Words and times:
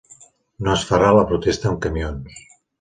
No 0.67 0.71
es 0.77 0.85
farà 0.93 1.11
la 1.19 1.27
protesta 1.33 1.71
amb 1.73 1.85
camions 1.87 2.45